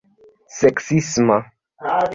[0.57, 1.37] seksisma